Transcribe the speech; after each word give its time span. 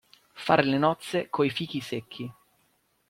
Fare 0.45 0.63
le 0.63 0.79
nozze 0.79 1.29
coi 1.29 1.51
fichi 1.51 1.79
secchi. 1.79 2.25